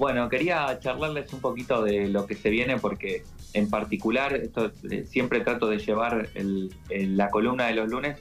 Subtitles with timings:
[0.00, 5.04] Bueno, quería charlarles un poquito de lo que se viene porque en particular esto eh,
[5.04, 6.26] siempre trato de llevar
[6.88, 8.16] la columna de los lunes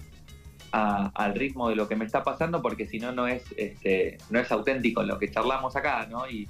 [0.73, 4.41] al ritmo de lo que me está pasando porque si no no es este, no
[4.41, 6.29] es auténtico lo que charlamos acá, ¿no?
[6.29, 6.49] Y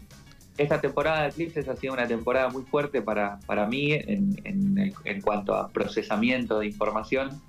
[0.57, 5.21] esta temporada de Eclipses ha sido una temporada muy fuerte para, para mí en, en,
[5.21, 7.39] cuanto a procesamiento de información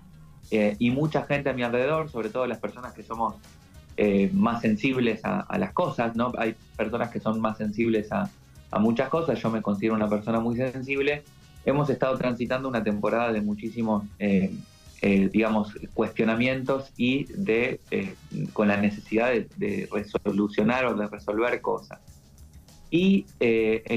[0.51, 3.37] eh, y mucha gente a mi alrededor, sobre todo las personas que somos
[3.97, 6.33] eh, más sensibles a, las cosas, ¿no?
[6.39, 8.31] Hay personas que son más sensibles a,
[8.79, 11.25] muchas cosas, yo me considero una persona muy sensible.
[11.65, 14.55] Hemos estado transitando una temporada de muchísimos, eh,
[15.03, 17.81] eh, digamos, cuestionamientos y de
[18.53, 21.99] con la necesidad de, resolucionar o de resolver cosas.
[22.93, 23.27] Y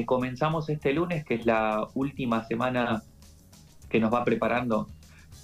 [0.05, 3.03] comenzamos este lunes, que es la última semana
[3.89, 4.87] que nos va preparando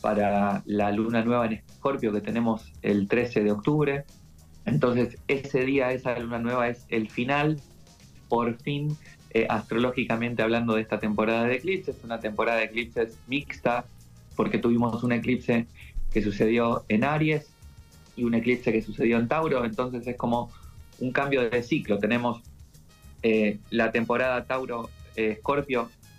[0.02, 4.06] para la luna nueva en Escorpio que tenemos el 13 de octubre.
[4.70, 7.60] Entonces, ese día, esa luna nueva es el final,
[8.28, 8.96] por fin,
[9.32, 13.86] eh, astrológicamente hablando de esta temporada de eclipses, una temporada de eclipses mixta,
[14.36, 15.66] porque tuvimos un eclipse
[16.14, 17.50] que sucedió en Aries
[18.16, 20.52] y un eclipse que sucedió en Tauro, entonces es como
[21.00, 21.98] un cambio de ciclo.
[21.98, 22.42] Tenemos
[23.24, 26.10] eh, la temporada Tauro-Escorpio eh,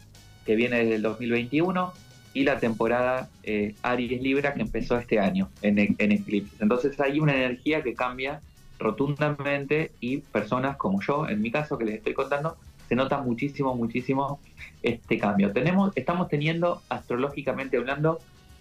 [0.44, 1.92] que viene desde el 2021
[2.32, 6.60] y la temporada eh, Aries Libra que empezó este año en, en eclipses.
[6.60, 8.40] Entonces hay una energía que cambia
[8.78, 12.56] rotundamente y personas como yo, en mi caso que les estoy contando,
[12.88, 14.40] se nota muchísimo, muchísimo
[14.82, 15.52] este cambio.
[15.52, 18.18] Tenemos, estamos teniendo, astrológicamente hablando,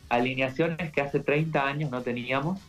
[0.10, 2.60] alineaciones que hace 30 años no teníamos.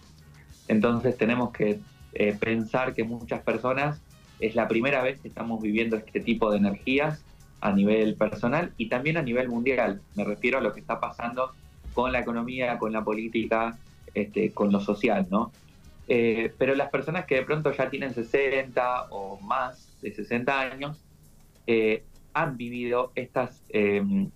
[0.69, 1.81] Entonces tenemos que
[2.15, 4.01] eh, pensar que muchas personas
[4.39, 7.23] es la primera vez que estamos viviendo este tipo de energías
[7.61, 10.01] a nivel personal y también a nivel mundial.
[10.15, 11.53] Me refiero a lo que está pasando
[11.95, 13.79] con la economía, con la política,
[14.15, 15.53] este, con lo social, ¿no?
[16.09, 20.99] Eh, pero las personas que de pronto ya tienen 60 o más de 60 años
[21.67, 22.03] eh,
[22.33, 24.31] han vivido estas, em,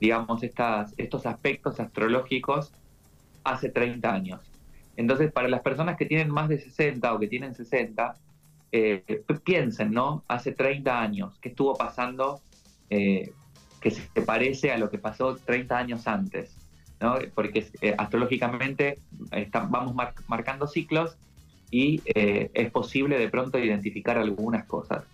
[0.00, 2.72] digamos, estas, estos aspectos astrológicos
[3.44, 4.40] hace 30 años.
[4.96, 8.14] Entonces, para las personas que tienen más de 60 o que tienen 60,
[8.72, 10.24] eh, piensen, ¿no?
[10.28, 12.40] Hace 30 años, ¿qué estuvo pasando
[12.90, 13.32] eh,
[13.80, 16.56] que se parece a lo que pasó 30 años antes,
[17.00, 17.16] ¿no?
[17.34, 18.98] porque eh, astrológicamente
[19.52, 19.94] vamos
[20.26, 21.16] marcando ciclos
[21.70, 25.04] y eh, es posible de pronto identificar algunas cosas.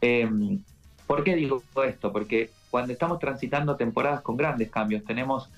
[0.00, 0.60] Em,
[1.08, 2.12] ¿Por qué digo esto?
[2.12, 5.50] Porque cuando estamos transitando temporadas con grandes cambios, tenemos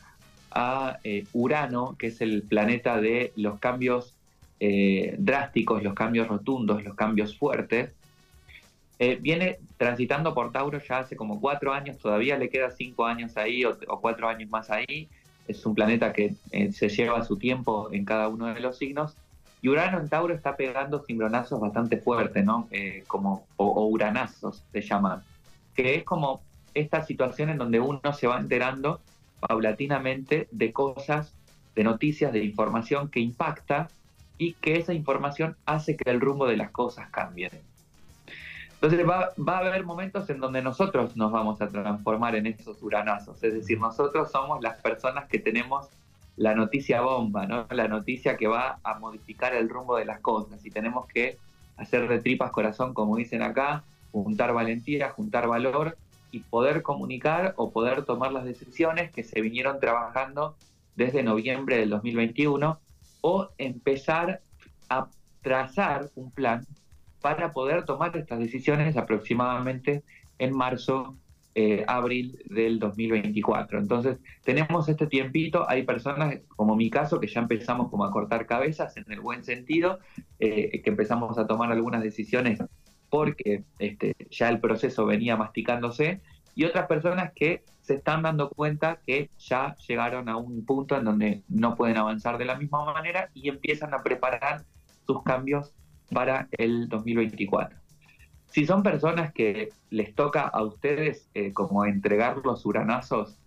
[0.53, 0.99] a
[1.33, 4.15] Urano, que es el planeta de los cambios
[5.19, 7.93] drásticos, los cambios rotundos, los cambios fuertes,
[9.03, 13.35] eh, viene transitando por Tauro ya hace como cuatro años, todavía le queda cinco años
[13.39, 15.09] ahí o, cuatro años más ahí.
[15.49, 19.17] Es un planeta que eh, se lleva su tiempo en cada uno de los signos.
[19.63, 22.69] Y Urano en Tauro está pegando cimbronazos bastante fuertes, ¿no?
[22.73, 25.23] Eh, como, o, uranazos se llaman.
[25.75, 26.43] Que es como
[26.75, 29.01] esta situación en donde uno se va enterando
[29.41, 31.33] paulatinamente de cosas,
[31.75, 33.89] de noticias, de información que impacta
[34.37, 37.51] y que esa información hace que el rumbo de las cosas cambie.
[38.83, 43.45] Entonces va, a haber momentos en donde nosotros nos vamos a transformar en esos uranazos,
[43.45, 45.91] es decir, nosotros somos las personas que tenemos
[46.39, 47.67] la noticia bomba, ¿no?
[47.69, 51.37] la noticia que va a modificar el rumbo de las cosas y tenemos que
[51.77, 55.99] hacer de tripas corazón, como dicen acá, juntar valentía, juntar valor
[56.33, 60.57] y poder comunicar o poder tomar las decisiones que se vinieron trabajando
[60.97, 62.79] desde noviembre del 2021
[63.21, 64.41] o empezar
[64.89, 65.09] a
[65.43, 66.67] trazar un plan
[67.21, 70.03] para poder tomar estas decisiones aproximadamente
[70.39, 71.17] en marzo,
[71.55, 73.79] eh, abril del 2024.
[73.79, 78.47] Entonces, tenemos este tiempito, hay personas como mi caso que ya empezamos como a cortar
[78.47, 79.99] cabezas en el buen sentido,
[80.39, 82.61] eh, que empezamos a tomar algunas decisiones
[83.11, 86.21] porque este, ya el proceso venía masticándose,
[86.55, 91.05] y otras personas que se están dando cuenta que ya llegaron a un punto en
[91.05, 94.65] donde no pueden avanzar de la misma manera y empiezan a preparar
[95.07, 95.75] sus cambios
[96.11, 97.79] para el 2024.
[98.47, 103.39] Si son personas que les toca a ustedes eh, como entregar los uranazos,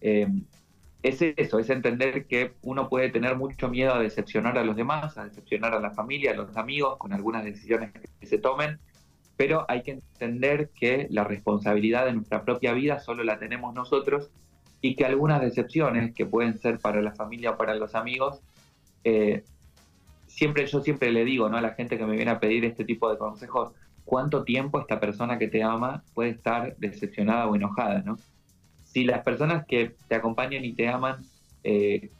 [0.00, 0.28] eh,
[1.02, 5.18] es eso, es entender que uno puede tener mucho miedo a decepcionar a los demás,
[5.18, 7.90] a decepcionar a la familia, a los amigos con algunas decisiones
[8.20, 8.78] que se tomen,
[9.36, 14.30] pero hay que entender que la responsabilidad de nuestra propia vida solo la tenemos nosotros
[14.80, 18.40] y que algunas decepciones que pueden ser para la familia o para los amigos
[19.04, 19.44] eh,
[20.34, 21.58] siempre yo siempre le digo ¿no?
[21.58, 23.72] a la gente que me viene a pedir este tipo de consejos,
[24.04, 28.18] cuánto tiempo esta persona que te ama puede estar decepcionada o enojada, ¿no?
[28.82, 31.24] Si las personas que te acompañan y te aman
[31.64, 32.10] eh,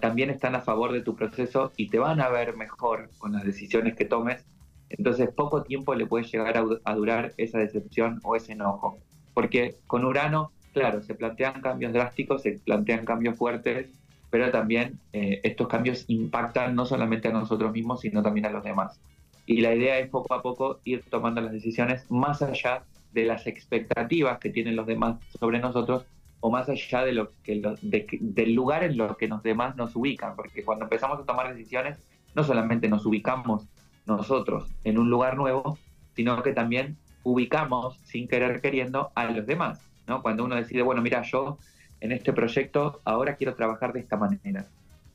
[0.00, 3.44] también están a favor de tu proceso y te van a ver mejor con las
[3.44, 4.44] decisiones que tomes,
[4.88, 8.98] Entonces poco tiempo le puede llegar a, durar esa decepción o ese enojo.
[9.34, 13.90] Porque con Urano, claro, se plantean cambios drásticos, se plantean cambios fuertes,
[14.32, 18.64] pero también eh, estos cambios impactan no solamente a nosotros mismos, sino también a los
[18.64, 18.98] demás.
[19.44, 22.82] Y la idea es poco a poco ir tomando las decisiones más allá
[23.12, 26.06] de las expectativas que tienen los demás sobre nosotros
[26.40, 30.64] o más allá de lo del lugar en lo que los demás nos ubican, porque
[30.64, 31.98] cuando empezamos a tomar decisiones
[32.34, 33.68] no solamente nos ubicamos
[34.06, 35.76] nosotros en un lugar nuevo,
[36.16, 40.22] sino que también ubicamos sin querer queriendo a los demás, ¿no?
[40.22, 41.58] Cuando uno decide, bueno, mira, yo
[42.02, 44.66] en este proyecto ahora quiero trabajar de esta manera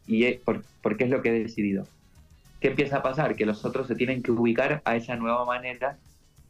[0.07, 0.39] y es
[0.81, 1.85] porque es lo que he decidido.
[2.61, 3.35] ¿Qué empieza a pasar?
[3.35, 5.97] Que los otros se tienen que ubicar a esa nueva manera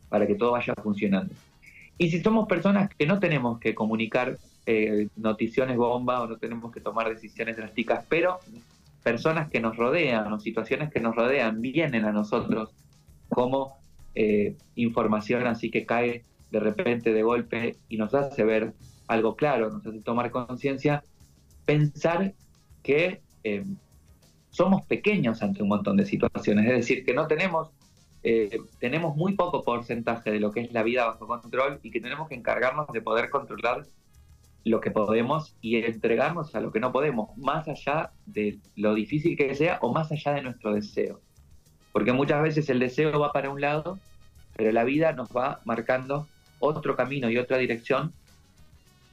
[0.10, 1.34] para que todo vaya funcionando.
[1.98, 4.38] Y si somos personas que no tenemos que comunicar
[4.68, 8.38] eh, noticiones bomba o no tenemos que tomar decisiones drásticas, pero
[9.04, 12.70] personas que nos rodean o situaciones que nos rodean vienen a nosotros
[13.28, 13.76] como
[14.14, 18.74] eh, información así que cae de repente, de golpe, y nos hace ver
[19.08, 21.04] algo claro, nos hace tomar conciencia,
[21.66, 22.34] pensar
[22.84, 23.66] que eh,
[24.50, 27.70] somos pequeños ante un montón de situaciones, es decir, que no tenemos
[28.24, 32.02] eh, tenemos muy poco porcentaje de lo que es la vida bajo control y que
[32.02, 33.86] tenemos que encargarnos de poder controlar
[34.66, 39.38] lo que podemos y entregarnos a lo que no podemos, más allá de lo difícil
[39.38, 41.22] que sea o más allá de nuestro deseo.
[41.94, 43.98] Porque muchas veces el deseo va para un lado,
[44.58, 46.28] pero la vida nos va marcando
[46.60, 48.14] otro camino y otra dirección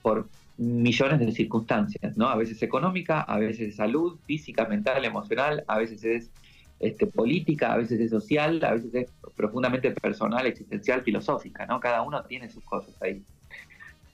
[0.05, 0.29] por
[0.59, 2.29] millones de circunstancias, ¿no?
[2.29, 6.31] A veces económica, a veces salud, física, mental, emocional, a veces es
[6.79, 11.81] este, política, a veces es social, a veces es profundamente personal, existencial, filosófica, ¿no?
[11.81, 13.23] Cada uno tiene sus cosas ahí.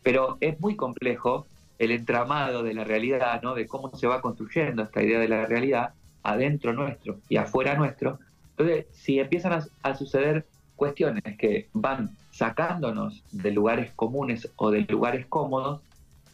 [0.05, 1.47] Pero es muy complejo
[1.81, 3.57] el entramado de la realidad, ¿no?
[3.57, 8.21] De cómo se va construyendo esta idea de la realidad adentro nuestro y afuera nuestro.
[8.51, 10.47] Entonces, si empiezan a, suceder
[10.77, 12.11] cuestiones que van
[12.41, 15.83] sacándonos de lugares comunes o de lugares cómodos,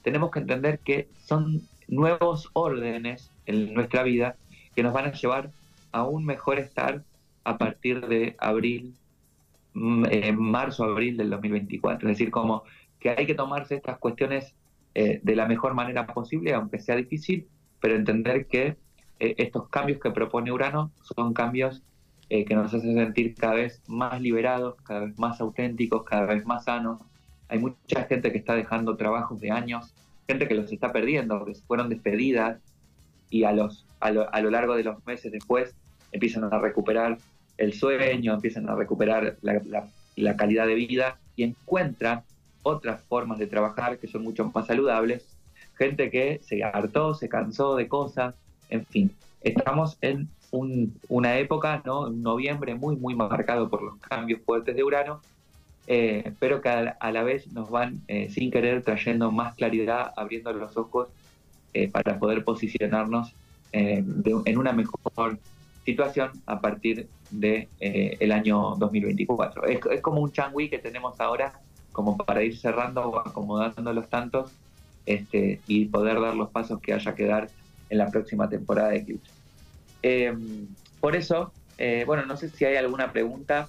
[0.05, 4.37] tenemos que entender que son nuevos órdenes en nuestra vida
[4.77, 5.51] que nos van a llevar
[5.91, 7.03] aún mejor estar
[7.43, 8.95] a partir de abril,
[9.75, 12.09] mm, eh, marzo, abril del 2024.
[12.09, 12.63] Es decir, como
[13.01, 14.55] que hay que tomarse estas cuestiones
[14.95, 17.49] eh, de la mejor manera posible, aunque sea difícil,
[17.81, 18.77] pero entender que
[19.19, 21.83] eh, estos cambios que propone Urano son cambios
[22.29, 26.65] que nos hacen sentir cada vez más liberados, cada vez más auténticos, cada vez más
[26.65, 27.01] sanos.
[27.49, 29.95] Hay mucha gente que está dejando trabajos de años,
[30.27, 32.59] gente que los está perdiendo, que fueron despedidas
[33.31, 35.75] y a, los, a, lo, a lo largo de los meses después
[36.13, 37.19] empiezan a recuperar
[37.59, 42.23] el sueño, empiezan a recuperar la, calidad de vida y encuentran
[42.63, 45.27] otras formas de trabajar que son mucho más saludables.
[45.77, 48.35] Gente que se hartó, se cansó de cosas,
[48.71, 49.11] en fin.
[49.47, 50.29] Estamos en
[51.09, 52.11] una época, ¿no?
[52.11, 55.21] noviembre muy, muy marcado por los cambios fuertes de Urano,
[55.87, 60.53] eh, pero que a, la vez nos van, eh, sin querer, trayendo más claridad, abriendo
[60.53, 61.09] los ojos
[61.75, 63.35] eh, para poder posicionarnos
[63.73, 65.39] en una mejor
[65.85, 69.65] situación a partir del de, eh, año 2024.
[69.67, 71.53] Es, es, como un changui que tenemos ahora
[71.93, 74.51] como para ir cerrando o acomodando los tantos
[75.07, 77.49] este, y poder dar los pasos que haya que dar
[77.89, 79.36] en la próxima temporada de Eclipse.
[80.07, 80.67] Em,
[81.01, 83.69] por eso, eh, bueno, no sé si hay alguna pregunta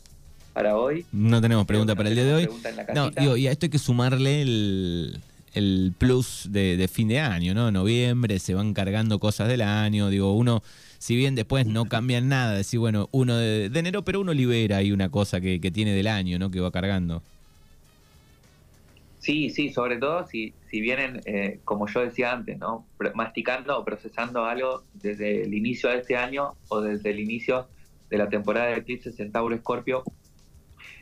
[0.53, 1.05] para hoy.
[1.11, 2.49] No tenemos pregunta para el día de hoy.
[2.93, 5.19] No, digo, y a esto hay que sumarle el,
[5.53, 7.71] el plus de, de, fin de año, ¿no?
[7.71, 10.63] Noviembre, se van cargando cosas del año, digo, uno
[10.99, 14.91] si bien después no cambian nada, decir, bueno, uno de, enero, pero uno libera ahí
[14.91, 16.49] una cosa que, tiene del año, ¿no?
[16.49, 17.21] Que va cargando.
[19.27, 22.87] Sí, sí, sobre todo si, si vienen, eh, como yo decía antes, ¿no?
[23.13, 27.67] masticando o procesando algo desde el inicio de este año o desde el inicio
[28.09, 30.03] de la temporada de eclipse Centauro Escorpio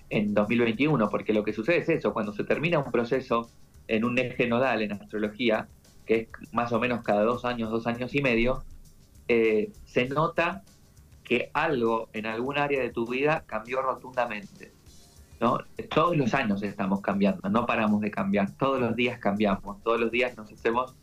[0.10, 3.48] en 2021, porque lo que sucede es eso, cuando se termina un proceso
[3.88, 5.68] en un eje nodal en astrología,
[6.08, 8.64] que es más o menos cada dos años, dos años y medio,
[9.28, 10.64] eh, se nota
[11.24, 14.75] que algo en algún área de tu vida cambió rotundamente.
[15.40, 15.60] ¿No?
[15.94, 20.12] Todos los años estamos cambiando, no paramos de cambiar, todos los días cambiamos, todos los
[20.12, 20.96] días nos hacemos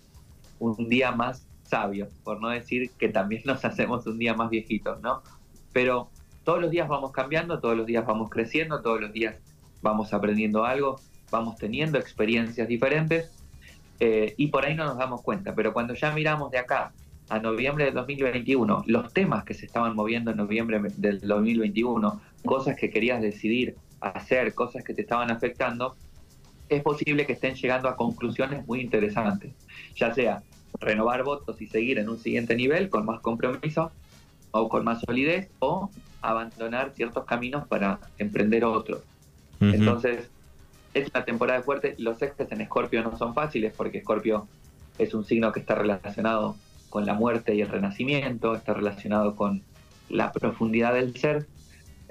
[0.59, 5.01] un día más sabio, por no decir que también nos hacemos un día más viejitos,
[5.01, 5.23] ¿no?
[5.73, 6.09] Pero
[6.45, 9.37] todos los días vamos cambiando, todos los días vamos creciendo, todos los días
[9.81, 13.31] vamos aprendiendo algo, vamos teniendo experiencias diferentes
[14.01, 16.93] eh, y por ahí no nos damos cuenta, pero cuando ya miramos de acá
[17.29, 22.77] a noviembre del 2021, los temas que se estaban moviendo en noviembre del 2021, cosas
[22.77, 25.97] que querías decidir hacer, cosas que te estaban afectando,
[26.69, 29.53] es posible que estén llegando a conclusiones muy interesantes,
[29.95, 30.43] ya sea
[30.81, 33.93] renovar votos y seguir en un siguiente nivel con más compromiso
[34.53, 35.91] o con más solidez o
[36.23, 39.03] abandonar ciertos caminos para emprender otros.
[39.61, 40.29] Entonces,
[40.93, 41.95] es una temporada fuerte.
[41.99, 44.49] Los ejes en Escorpio no son fáciles porque Escorpio
[44.99, 46.57] es un signo que está relacionado
[46.91, 49.63] con la muerte y el renacimiento, está relacionado con
[50.09, 51.47] la profundidad del ser.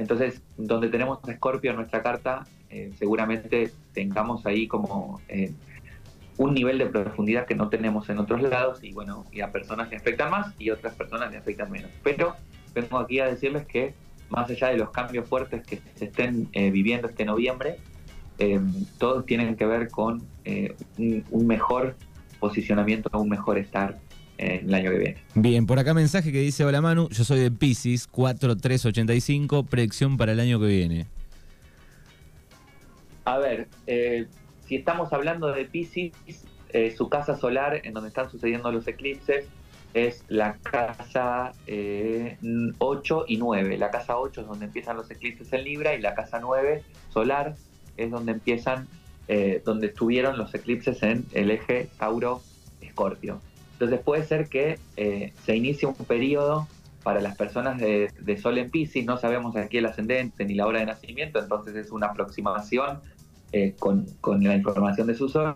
[0.02, 5.54] Entonces, donde tenemos a Escorpio en nuestra carta, eh, seguramente tengamos ahí como eh,
[6.38, 9.92] un nivel de profundidad que no tenemos en otros lados y bueno, y a personas
[9.92, 11.92] le afectan más y otras personas le afectan menos.
[12.02, 12.36] Pero
[12.74, 13.94] vengo aquí a decirles que
[14.32, 17.78] más allá de los cambios fuertes que se estén eh, viviendo este noviembre,
[18.98, 21.96] todos tienen que ver con un, mejor
[22.40, 24.00] posicionamiento, un mejor estar
[24.42, 25.18] en el año que viene.
[25.36, 30.32] Bien, por acá mensaje que dice, hola Manu, yo soy de Pisces, 4385, predicción para
[30.32, 31.06] el año que viene.
[33.24, 34.26] A ver, eh,
[34.68, 36.12] si estamos hablando de Pisces,
[36.70, 39.46] eh, su casa solar, en donde están sucediendo los eclipses,
[39.94, 42.38] es la casa 8 eh,
[43.28, 43.78] y 9.
[43.78, 47.56] La casa 8 es donde empiezan los eclipses en Libra y la casa 9 solar
[47.98, 48.88] es donde empiezan,
[49.66, 53.40] donde estuvieron los eclipses en el eje Tauro-Escorpio.
[53.82, 54.78] Entonces puede ser que
[55.44, 56.68] se inicie un periodo
[57.04, 60.80] para las personas de, Sol en Pisces, no sabemos aquí el ascendente ni la hora
[60.80, 63.00] de nacimiento, entonces es una aproximación
[63.52, 64.06] eh, con,
[64.44, 65.56] la información de su Sol,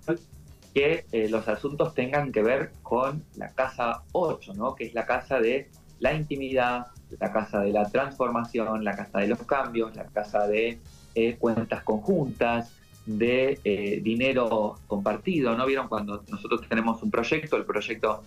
[0.74, 4.76] que eh, los asuntos tengan que ver con la casa 8, ¿no?
[4.76, 6.88] que es la casa de la intimidad,
[7.20, 10.80] la casa de la transformación, la casa de los cambios, la casa de
[11.14, 12.72] eh, cuentas conjuntas,
[13.06, 15.56] de dinero compartido.
[15.56, 18.24] ¿No vieron cuando nosotros tenemos un proyecto, el proyecto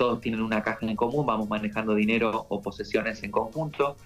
[0.00, 3.96] todos tienen una caja en común, vamos manejando dinero o posesiones en conjunto,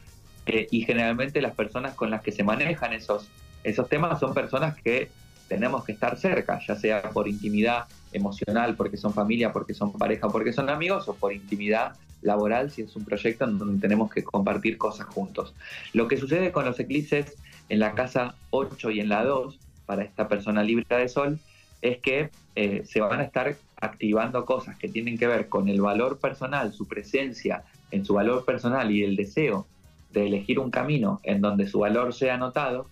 [0.45, 3.29] eh, y generalmente las personas con las que se manejan esos,
[3.63, 5.09] esos temas son personas que
[5.47, 10.29] tenemos que estar cerca, ya sea por intimidad emocional, porque son familia, porque son pareja,
[10.31, 14.25] porque son amigos, o por intimidad laboral, si es un proyecto en donde tenemos que
[14.25, 15.55] compartir cosas juntos.
[15.93, 17.37] Lo que sucede con los eclipses
[17.69, 21.39] en la casa 8 y en la 2, para esta persona libre de sol,
[21.83, 25.81] es que eh, se van a estar activando cosas que tienen que ver con el
[25.81, 29.67] valor personal, su presencia en su valor personal y el deseo
[30.13, 32.87] de elegir un camino en donde su valor sea notado,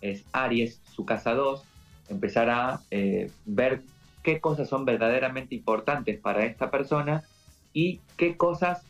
[0.00, 1.62] es, Aries, su casa 2,
[2.10, 3.82] empezar a eh, ver
[4.22, 7.24] qué cosas son verdaderamente importantes para esta persona
[7.72, 8.82] y qué cosas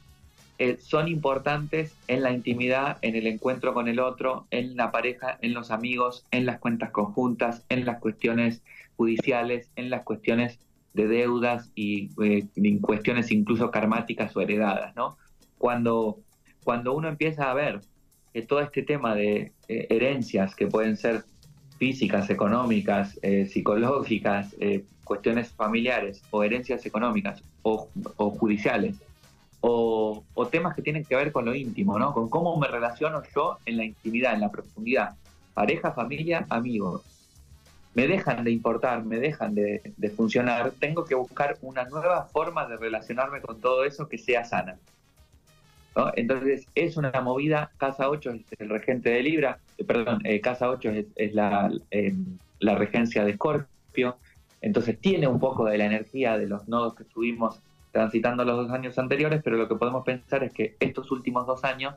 [0.58, 5.38] eh, son importantes en la intimidad, en el encuentro con el otro, en la pareja,
[5.42, 8.62] en los amigos, en las cuentas conjuntas, en las cuestiones
[8.96, 10.58] judiciales, en las cuestiones
[10.94, 15.18] de deudas y eh, en cuestiones incluso karmáticas o heredadas, ¿no?
[15.58, 16.20] Cuando,
[16.64, 17.80] cuando uno empieza a ver
[18.32, 21.24] que todo este tema de eh, herencias que pueden ser
[21.78, 23.20] físicas, económicas,
[23.50, 24.56] psicológicas,
[25.04, 28.96] cuestiones familiares o herencias económicas o judiciales,
[29.68, 32.12] o, temas que tienen que ver con lo íntimo, ¿no?
[32.12, 35.16] Con cómo me relaciono yo en la intimidad, en la profundidad.
[35.54, 37.02] Pareja, familia, amigos.
[37.94, 39.80] Me dejan de importar, me dejan de,
[40.14, 40.72] funcionar.
[40.78, 44.78] Tengo que buscar una nueva forma de relacionarme con todo eso que sea sana.
[46.14, 47.70] Entonces, es una movida.
[47.78, 52.14] Casa 8 es el regente de Libra, eh, perdón, eh, Casa 8 es, la, eh,
[52.60, 54.18] la regencia de Escorpio.
[54.60, 57.60] Entonces, tiene un poco de la energía de los nodos que estuvimos
[57.96, 61.64] transitando los dos años anteriores, pero lo que podemos pensar es que estos últimos dos
[61.64, 61.94] años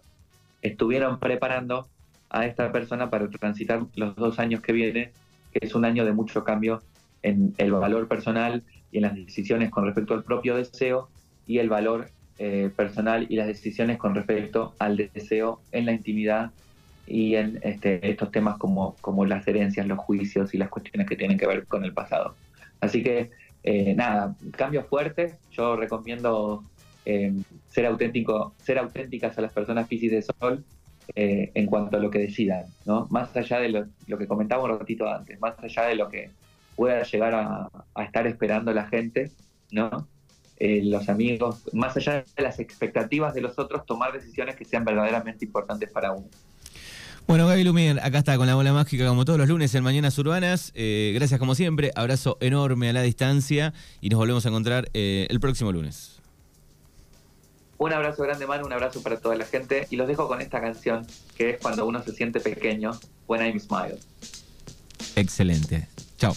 [0.61, 1.89] estuvieron preparando
[2.29, 5.11] a esta persona para transitar los dos años que vienen,
[5.51, 6.81] que es un año de mucho cambio
[7.21, 8.63] en el valor personal
[8.93, 11.09] y en las decisiones con respecto al propio deseo
[11.45, 16.51] y el valor eh, personal y las decisiones con respecto al deseo en la intimidad
[17.07, 21.17] y en este, estos temas como, como las herencias, los juicios y las cuestiones que
[21.17, 22.35] tienen que ver con el pasado.
[22.79, 23.31] Así que
[23.63, 25.35] eh, nada, cambios fuertes.
[25.51, 26.63] Yo recomiendo
[27.05, 27.33] eh,
[27.69, 30.63] ser auténtico, ser auténticas a las personas Piscis de Sol
[31.15, 33.07] eh, en cuanto a lo que decidan, ¿no?
[33.09, 36.29] Más allá de lo, que comentaba un ratito antes, más allá de lo que
[36.75, 39.31] pueda llegar a, estar esperando la gente,
[39.71, 40.07] ¿no?
[40.61, 45.45] los amigos, más allá de las expectativas de los otros, tomar decisiones que sean verdaderamente
[45.45, 46.27] importantes para uno.
[47.29, 50.17] Bueno, Gaby Lumier, acá está con la bola mágica como todos los lunes en Mañanas
[50.17, 50.71] Urbanas.
[50.73, 53.71] Eh, gracias como siempre, abrazo enorme a la distancia
[54.01, 56.17] y nos volvemos a encontrar eh, el próximo lunes.
[57.77, 60.59] Un abrazo grande, Manu, un abrazo para toda la gente y los dejo con esta
[60.59, 61.05] canción
[61.37, 63.99] que es cuando uno se siente pequeño, When I'm Smile.
[65.15, 65.87] Excelente.
[66.17, 66.35] Chao.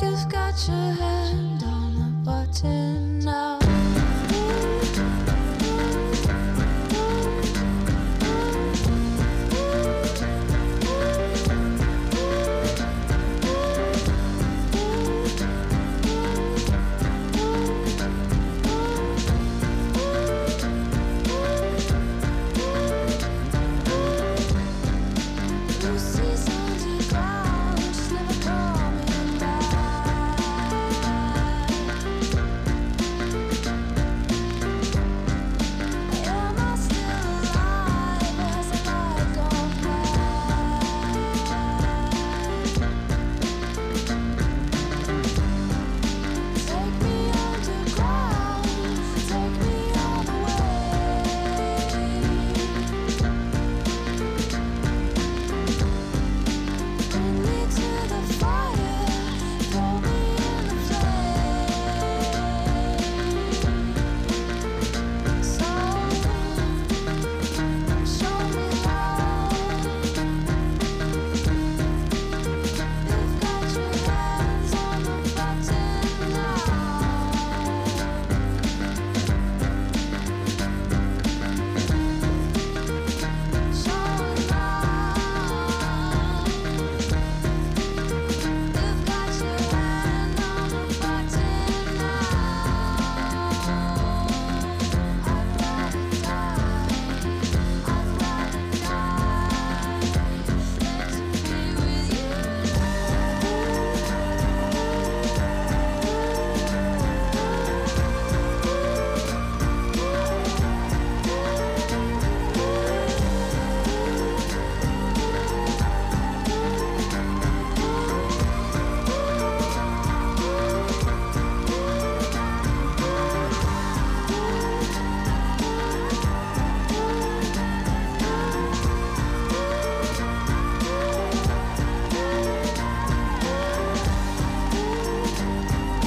[0.00, 3.57] You've got your hand on the button now.